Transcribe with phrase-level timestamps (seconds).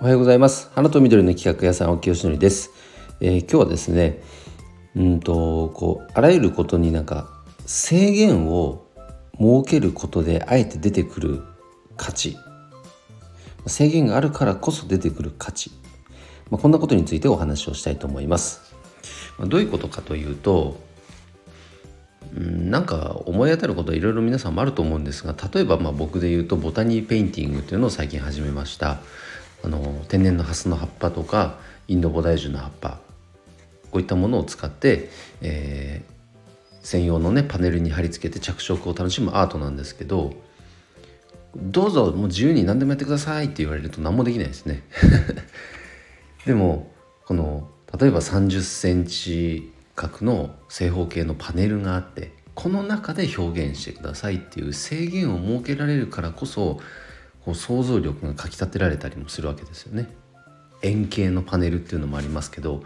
[0.00, 0.70] おはようございます。
[0.74, 2.70] 花と緑の企画屋さん青木よしのりです、
[3.20, 4.22] えー、今日はですね
[4.96, 7.28] うんとこうあらゆることになんか
[7.66, 8.86] 制限を
[9.38, 11.42] 設けることであえて出てくる
[11.98, 12.38] 価値。
[13.66, 15.70] 制限があるからこそ出てくる価値、
[16.50, 18.74] まあ、こんなことについてお話をしたいと思います、
[19.36, 20.80] まあ、どういうことかというと
[22.34, 29.00] うんなんか思い当たることいろいろ皆さんもあると思うんですが例えばまあ僕で言うとボタニーペインティングというのを最近始めました。
[29.62, 33.00] あの天然のハスの葉っぱとかインドボダイジュの葉っぱ
[33.90, 35.10] こういったものを使って、
[35.42, 40.32] えー、専用のねパネルに貼り付けて着色を楽しむアートなんですけど
[41.56, 44.84] どうぞもう自由に何でもやってくださいって言われると何もできないですね。
[46.46, 46.92] でも
[47.26, 56.80] この例えば30センチ角の正方形のパネルがあってこの中で表現してくださいっていう制限を設けられるからこそ
[57.44, 60.08] こう想像力がかきたてられたりもするわけですよね。
[60.82, 62.82] 円形のパネルっていうのもありますけど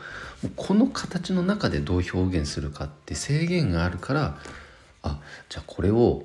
[0.56, 4.36] この形の中でどう表現するかって制限があるから
[5.02, 6.24] あじゃあこれを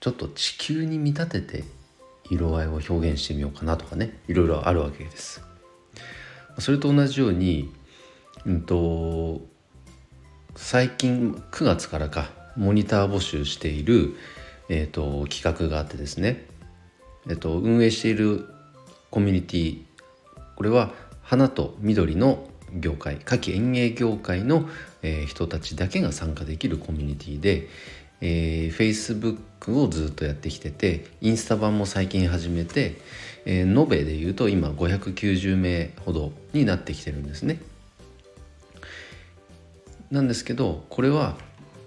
[0.00, 1.64] ちょっと地球に見立てて
[2.28, 5.46] 色合いを表現してみようかなとかねいろいろあるわけです。
[6.58, 7.70] それと同じように、
[8.46, 9.42] うんと、
[10.54, 14.16] 最近9月からかモニター募集している、
[14.70, 16.46] えーと、企画があってですね、
[17.28, 18.48] えーと運営している
[19.10, 19.82] コミュニティ
[20.56, 24.68] これは花と緑の業界夏季園芸業界の、
[25.02, 27.68] えー、人たちだけが参加できるコミュニティで、
[28.20, 32.96] えー、Facebook をずっとやってきててインスタ版も最近始めて、
[33.44, 37.60] えー、延べでいうと今590名ほどになってきてるんですね。
[40.10, 41.36] なんですけどこれは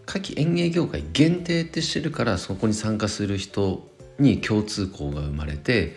[0.05, 3.88] 夏季園芸業界限定ってしてるからそこに参加する人
[4.19, 5.95] に共通項が生まれて、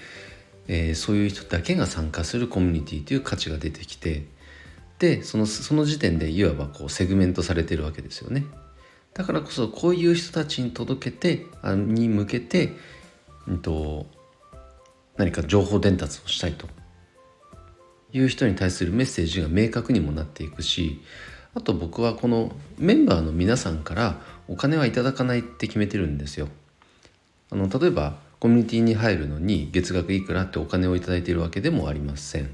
[0.69, 4.27] えー、そういう人だけが参加するコミュニティという価値が出てきて
[4.99, 8.45] でそのその時点でいわばこうセグメントされてるわけですよね。
[9.15, 12.73] だからこそこういう人たちに届けてあに向けて、
[13.47, 14.07] うんと、
[15.17, 16.67] 何か情報伝達をしたいと
[18.13, 21.03] いう人に対するメッセージが明確にもなっていくし
[21.55, 26.49] あと僕はこのメンバーの皆さんからお金はいただかないって決めてるんですよ。
[27.53, 32.51] あの例えばコミュニティに入るのに月額いくらってお金を頂いているわけでもありません。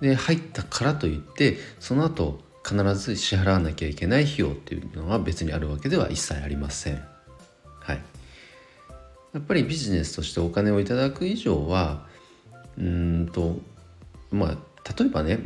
[0.00, 7.02] で入ったからといってその後必ず支払わなきゃいけない費用っていうのは別にあるわけでは一切ありません。
[7.80, 8.00] はい、
[9.32, 12.06] やっぱりビジネスとしてお金をいただく以上は
[12.78, 13.60] うんと
[14.30, 15.40] まあ例えばね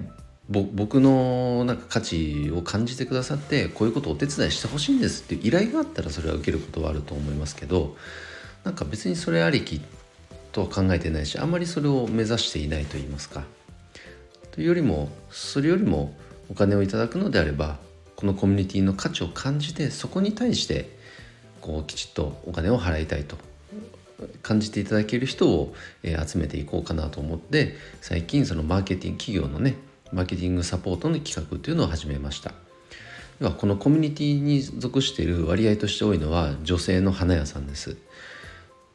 [0.49, 7.97] 僕のなんか価値を感じてくださってこういうことをお手伝いしてほしいんですっていう依頼があったらそれは受けることはあると思いますけど
[8.67, 9.81] なんか別にそれありき
[10.51, 13.45] とは考えてないしあんまりそれを目指していないと言いますか。
[14.51, 16.13] というよりもそれよりも
[16.51, 17.79] お金をいただくのであれば
[18.17, 20.99] このコミュニティの価値を感じてそこに対して
[21.61, 23.37] こうきちっとお金を払いたいと。
[24.43, 29.75] 感じていただける人を、え集めていこうかなと思って最近そのマーケティング企業のね
[30.11, 32.55] マーケティングサポートの企画というのを始めました。
[33.39, 37.99] ではこのコミュニティに属している割合として多いのは女性の花屋さんです。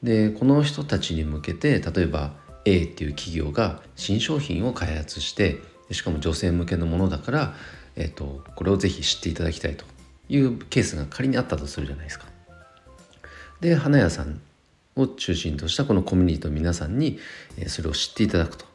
[0.04, 2.34] でこの人たちに向けて例えば
[2.66, 5.60] A っていう企業が新商品を開発して
[5.92, 7.54] しかも女性向けのものだから、
[7.96, 9.86] えーと、これをぜひ知っていただきたいと
[10.30, 12.26] いうケースが仮にあったとするじゃないですか。
[13.60, 14.42] で花屋さん
[14.96, 17.20] を中心としたこのコミュニティの皆さんに
[17.68, 18.66] それを知っていただくと。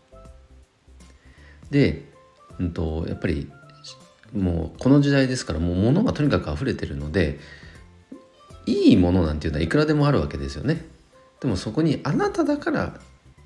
[1.71, 2.05] で、
[2.61, 3.51] うんと、やっぱり
[4.33, 7.39] もうこの時代ですからもう物がとにかく溢れてるので
[8.67, 10.85] いいものなんていうのはいくらでもあるわけですよね。
[11.41, 13.01] でもそこにあなただから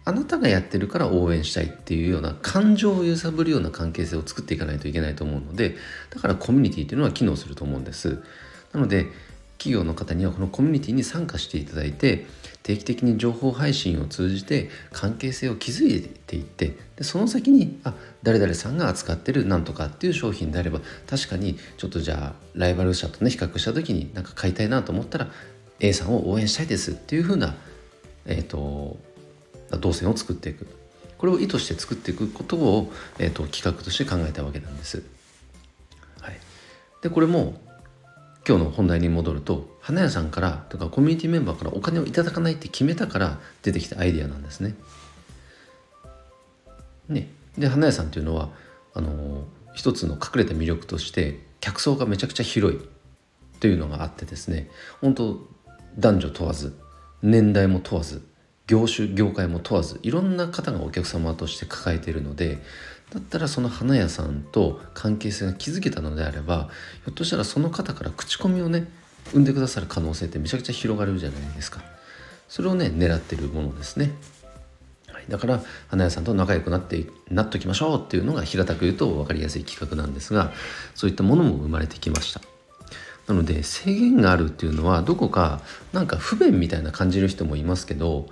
[0.05, 5.77] あなたがやってるから応援したいっていうような感情を揺さぶるような関係性を作っていかないといけないと思うので
[6.11, 8.23] だからコミュニティっていうのは機能すると思うんです。
[8.73, 9.07] なので
[9.59, 12.25] 企業の方にはこのコミュニティに参加していただいて
[12.63, 17.93] 定期的に情報配信を通じて関係性を築いていってでその先にあ
[18.23, 25.29] 誰々さんが扱ってるなんとかっていう商品であれば確かにちょっとじゃあライバル社とね比較した時になんか買いたいなと思ったら
[25.79, 27.55] A さんを応援したいですっていう風な
[28.27, 28.99] えーと、
[29.81, 30.67] 動線を作っていく
[31.21, 35.03] これを意図して作っていくことを、えーと、企画として考えたわけなんです。
[36.19, 36.41] はい、
[37.03, 37.61] でこれも
[38.49, 44.75] 今日の本題に戻ると花屋さんからとかコミュニティメンバーからお金をいただかないって決めたから出てきたアイデアなんですね。
[47.11, 47.29] ね
[47.59, 48.49] で花屋さんっていうのは
[48.95, 49.45] あの
[49.75, 52.81] 一つの隠れた魅力として客層がめちゃくちゃ広い
[53.61, 54.71] というのがあってですね
[55.03, 55.47] 本当
[55.99, 56.75] 男女問わず
[57.23, 58.23] 年代も問わず
[58.67, 62.59] 業種業界も問わずいろんな方がお客様として抱えているので
[63.13, 66.71] だったらその花屋さんと関係性が築けたのであれば
[67.05, 68.87] ひょっとしたらその方から口コミをね
[69.33, 71.83] 生んでくださる可能性ってめちゃくちゃ広がるじゃないですか。
[72.49, 74.11] それをね狙ってるものですね、
[75.07, 80.53] はい、だから花屋さんと仲良くなってなっときましょうっていうのが平たく言うと分かりやすい企画なんですが
[80.97, 82.50] そういったものも生まれてきました。
[83.31, 85.61] なので制限があるっていうのはどこか
[85.93, 88.27] なんか不便みたいな感じる人もいますけど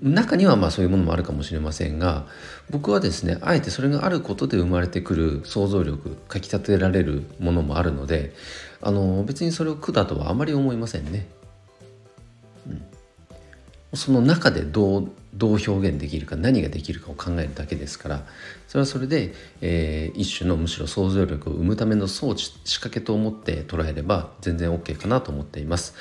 [0.00, 2.24] 中にはまあそういうものもあるかもしれませんが
[2.70, 8.32] 僕はですねあえてそれがあることで生まれてくる想像力かきたてられるものもあるので
[8.80, 11.26] あの別にそれを苦だとはあまり思いませんね。
[13.94, 18.26] その中でどうどう表現できるか何ができるかを考えるだけですから
[18.68, 25.94] それはそれで、えー、一種のむしろ想像力を生むための装置仕掛けと思って捉えれば全然 OK かなと思っています。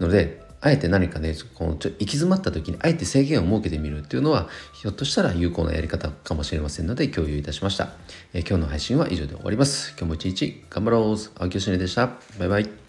[0.00, 7.90] のであえて何かねこのちょ行き詰まった時にあえて制限を設けてみるっていうのはひょっとしたら有効なやり方かもしれませんので共有いたしました、
[8.32, 9.90] えー、今日の配信は以上で終わります。
[9.90, 11.16] 今日も一日頑張ろう。
[11.38, 12.12] 青木よしでした。
[12.38, 12.83] バイバイ。